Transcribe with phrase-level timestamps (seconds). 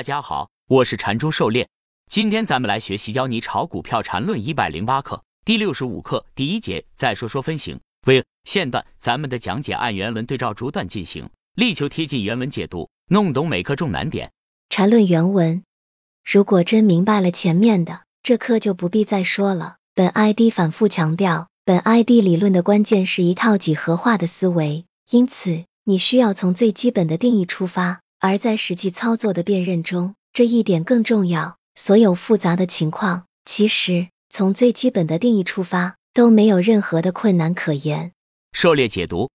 [0.00, 1.68] 大家好，我是禅中狩猎。
[2.06, 6.82] 今天咱们来学习教你炒股票禅论一百零八课第六十五课第一节。
[6.94, 7.78] 再说说分型。
[8.06, 14.32] 为现段咱们的讲解按原文对照逐段进行，力求贴近原文解读，弄懂每课重难点。
[14.70, 15.62] 禅论原文。
[16.24, 19.76] 如果真明白了前面的，这课就不必再说了。
[19.94, 28.00] 本 ID 反复强调，本 ID 理论的关键是一套几何化的思维，因此你需要从最基本的定义出发。
[28.20, 31.56] 而在实际操作的辨认中，这一点更重要。
[31.74, 38.12] 所有复杂的情况，其实从最基本的定义出发，都没有任何的困难可言。
[38.52, 39.30] 狩猎解读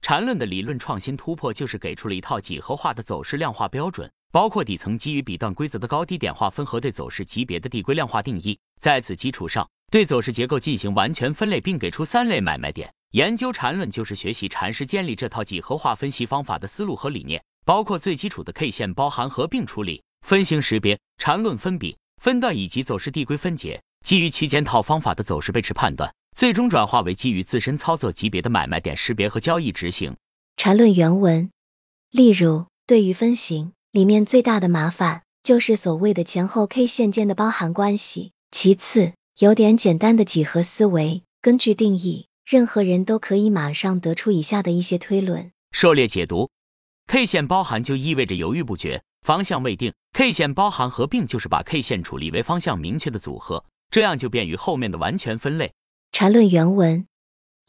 [0.00, 8.56] 缠论的理论创新突破，就是给出了一套几何化的走势量化标准，包括底层基于笔段规则的高低点划分和对走势级别的递归量化定义。
[8.80, 12.92] 在此基础上，对走势结构进行完全分类，并给出三类买卖点。
[13.10, 17.42] 研究缠论就是学习禅师建立这套几何化分析方法的思路和理念。
[17.64, 30.16] 包括最基础的 K 线包含合并处理、分形识别、缠论分比、分段以及走势递归分解，基于区间套方法的走势背驰判断，最终转化为基于自身操作级别的买卖点识别和交易执行。
[30.56, 31.50] 缠论原文，
[32.10, 38.32] 例如，对于分形里面最大的麻烦就是所谓的前后 K 线间的包含关系。
[38.50, 45.52] 其次，有点简单的几何思维，根据定义，任何人都可以马上得出以下的一些推论。
[45.72, 46.50] 狩猎解读。
[47.10, 55.72] K 线包含就意味着犹豫不决，方向未定；K 线包含合并就是把 K 线处理为方向明确的组合，这样就便于后面的完全分类。
[56.12, 57.04] 缠论原文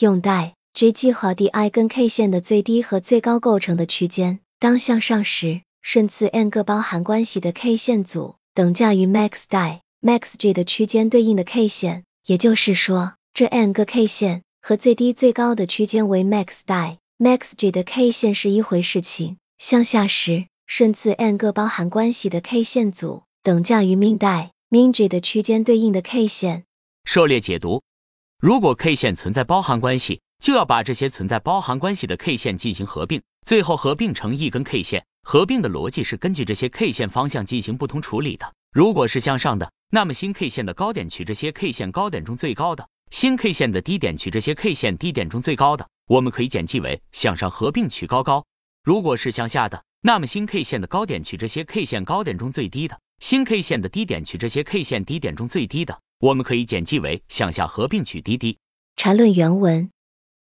[0.00, 10.52] 用代 G 和 DI 跟 K 线的最低和最高构成的区间，当向上时，顺次 n 个包含关系的 K 线组等价于 max di max G
[10.52, 16.96] 的区间对应的 K 线，也就是说，这 n 个 K 线和最低最高的区间为 max di。
[17.18, 26.62] Max G 的 K 线是一回事情，向下时顺次 n 个包含关系的 K 线组等价于 min die min G 的区间对应的 K 线。
[27.06, 27.82] 狩猎解读：
[28.38, 35.04] 如果 K 线存在包含关系，就要把这些存在包含关系的 K 线进行合并，最后合并成一根 K 线。
[35.24, 38.48] 合并的逻辑是根据这些 K 线方向进行不同处理的。
[38.70, 45.84] 如果是向上的，那么新 K 线的高点取这些 K 线高点中最高的；新 K 线的低点取这些 K 线低点中最高的。
[46.08, 48.44] 我们可以简记为向上合并取高高。
[48.82, 56.00] 如果是向下的，那么新 K 线的高点取这些 K 线高点中最低的，新 K 线的低点取这些 K 线低点中最低的。
[56.20, 58.58] 我们可以简记为向下合并取低低。
[58.96, 59.90] 缠论原文，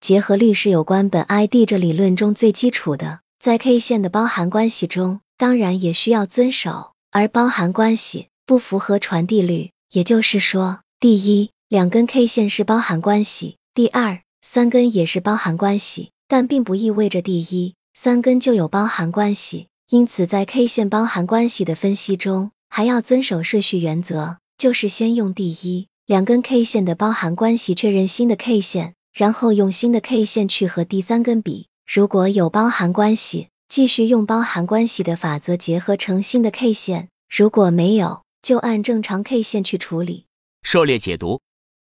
[0.00, 6.92] 结合律是有关本 ID 这理论中最基础的，在 K 线的包含关系中，当然也需要遵守。
[7.10, 14.20] 而包含关系不符合传递律，也就是说，第一，两根 K 线是包含关系；第二。
[14.40, 19.66] 三根也是包含关系，但并不意味着第一三根就有包含关系。
[19.90, 31.68] 因此，在 K 线包含关系的分析中，还要遵守顺序原则，就是先用第一两根 K 线的包含关系确认新的 K 线，然后用新的 K 线去和第三根比。
[31.90, 40.26] 如果有包含关系，继续用包含关系的法则结合成新的 K 线；如果没有，就按正常 K 线去处理。
[40.62, 41.40] 狩猎解读。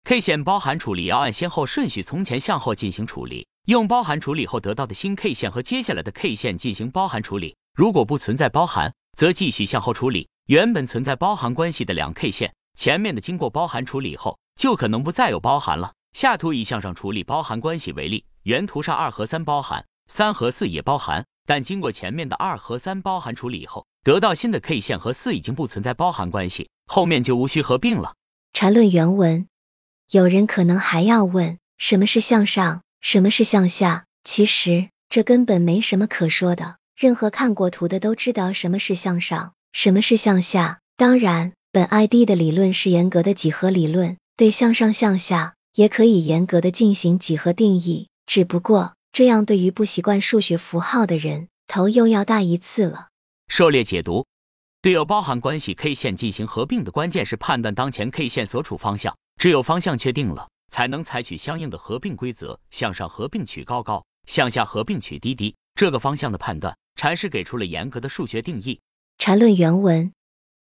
[0.07, 7.57] K 线包含处理要按先后顺序从前向后进行处理，用包含处理后得到的新 K 线和接下来的 K 线进行包含处理。
[7.75, 15.95] 如果不存在包含，则继续向后处理原本存在包含关系的两 K 线，前面的经过包含处理后就可能不再有包含了。
[16.13, 28.13] 下图以向上处理包含关系为例，原图上二和三包含，三和四也包含，但经过前面的二和三包含处理后，得到新的 K 线和四已经不存在包含关系，后面就无需合并了。
[28.53, 29.49] 缠论原文。
[30.11, 34.05] 有人可能还要问，什么是向上，什么是向下？
[34.23, 36.77] 其实这根本没什么可说的。
[36.97, 40.81] 任何看过图的都知道什么是向上，什么是向下。
[40.97, 48.09] 当然，本 ID 的理论是严格的几何理论，对向上向下也可以严格的进行几何定义。
[48.27, 53.09] 只不过这样对于不习惯数学符号的人，头又要大一次了。
[53.49, 54.25] 狩猎解读，
[54.81, 59.17] 对有包含关系 K 线进行合并的关键是判断当前 K 线所处方向。
[59.45, 65.55] 只有方向确定了，才能采取相应的合并规则，向上合并取高高，向下合并取低低。
[65.75, 68.81] 这个方向的判断，禅师给出了严格的数学定义。
[69.19, 70.11] 禅论原文：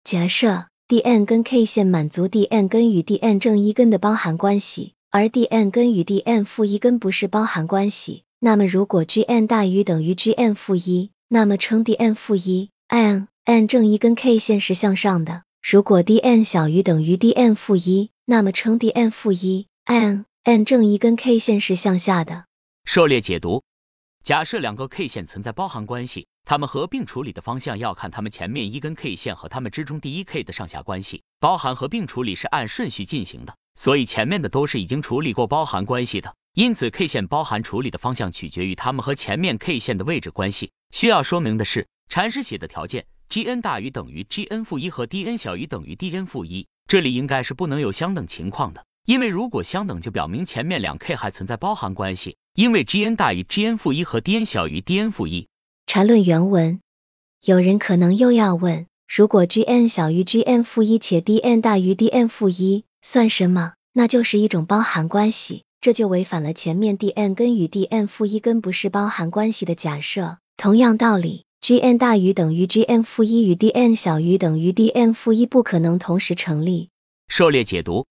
[0.04, 6.04] 假设 D n 跟 K 线满足 D n 根与 D n 正一根的包含关系，而 D n 根与
[6.04, 14.14] D n 负一根不是包含关系，那么如果 G n 大于等于 G n 负一，那么称 D n 负一 n n 正一根
[14.14, 21.38] K 线是向上的；如果 D n 小于等于 D n 负一，那么称 D n 负一 n n 正一根 K
[21.38, 22.46] 线是向下的。
[22.86, 23.64] 狩猎解读：
[24.24, 31.22] 假设两个 K 线存在包含关系，它们合并处理的方向要看它们前面一根 K 线和它们之中第一 K 的上下关系。
[31.40, 36.36] 包含合并处理是按顺序进行的，所以前面的都是已经处理过包含关系的。
[36.56, 40.72] 因此，K 线包含处理的方向取决于它们和前面 K 线的位置关系。
[40.90, 52.38] 需要说明的是，禅师写的条件 Gn 大于等于 Gn 负一和 Dn 小于等于 Dn 负一，这里应该是不能有相等情况的，因为如果相等，就表明前面两 K 还存在包含关系。
[52.56, 55.48] 因为 Gn 大于 Gn 负一和 Dn 小于 Dn 负一。
[55.88, 56.80] 缠论原文，
[57.46, 63.74] 有人可能又要问：如果 Gn 小于 Gn 负一且 Dn 大于 Dn 负一，算什么？
[63.94, 65.64] 那就是一种包含关系。
[65.82, 70.38] 这就违反了前面 Dn 根与 Dn 负一根不是包含关系的假设。
[70.58, 76.90] 同样道理，Gn 大于等于 Gn 负一与 Dn 小于等于 Dn 负一不可能同时成立。
[77.28, 78.06] 狩猎解读：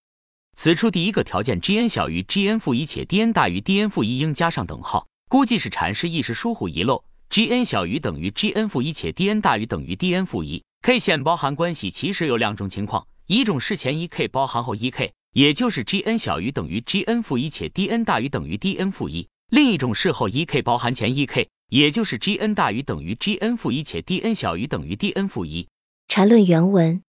[0.57, 7.05] 此处第一个条件 Gn 小于 Gn 负一且 Dn 大于 Dn 负一应加上等号，估计是禅师一时疏忽遗漏。
[7.31, 10.65] Gn 小于等于 Gn 负一且 Dn 大于等于 Dn 负一。
[10.83, 15.13] K 线包含关系其实有两种情况，一种是前一 K 包含后一 K。
[15.35, 24.01] 也就是 Gn 小于等于 Gn 负一且 Dn 大于等于 Dn 负一，另一种是后一 k 包含前一 k，也就是 Gn 大于等于 Gn 负一且
[24.01, 25.67] Dn 小于等于 Dn 负一。
[26.07, 27.03] 缠论原文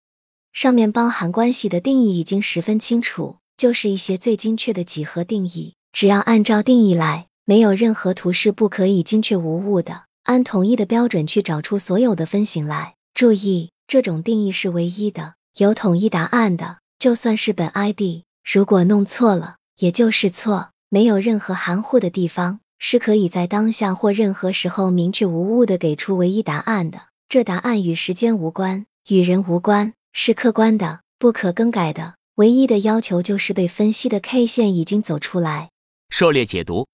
[0.55, 12.95] 上面包含关系的定义已经十分清楚，就是一些最精确的几何定义，只要按照定义来，没有任何图示不可以精确无误的按统一的标准去找出所有的分形来。
[13.13, 16.79] 注意，这种定义是唯一的，有统一答案的。
[16.99, 27.07] 就算是本 ID，如果弄错了，也就是错，没有任何含糊的地方，是可以在当下或任何时候明确无误的给出唯一答案的。
[27.31, 32.17] 这答案与时间无关，与人无关，是客观的，不可更改的。
[32.35, 35.71] 唯一的要求就是被分析的 K 线已经走出来。
[36.11, 36.87] 狩猎解读：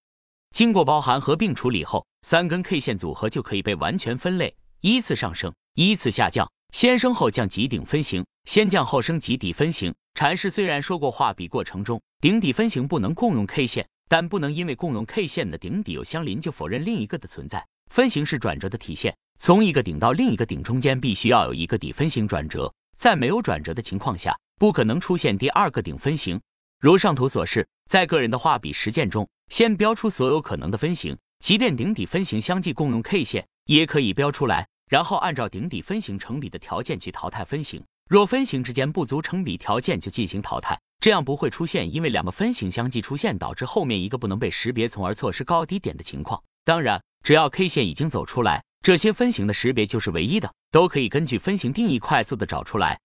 [0.55, 6.49] 经过包含合并处理后，三根 K 线组合就可以被完全分类，依次上升，依次下降。
[6.73, 9.93] 先升后降极顶分型，先降后升极底分型。
[10.15, 17.65] 禅师虽然说过画笔过程中顶底分型不能共用 K 线，但不能因为共用 K 线的顶底有相邻就否认另一个的存在。
[17.93, 26.41] 分型是转折的体现，从一个顶到另一个顶中间必须要有一个底分型转折，在没有转折的情况下，不可能出现第二个顶分型。
[26.81, 34.67] 如上图所示，在个人的画笔实践中，先标出所有可能的分型，即便顶底分型相继共用 K 线，也可以标出来。
[34.89, 37.81] 然后按照顶底分型成比的条件去淘汰分型，
[38.11, 46.43] 若分型之间不足成比条件就进行淘汰，这样不会出现因为两个分型相继出现导致后面一个不能被识别，从而错失高低点的情况。
[46.65, 52.99] 当然，只要 K 线已经走出来，这些分型的识别就是唯一的，都可以根据分型定义快速的找出来。